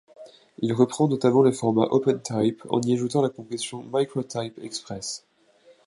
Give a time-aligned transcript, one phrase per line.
[0.57, 5.23] Il reprend notamment le format OpenType en y ajoutant la compression MicroType Express.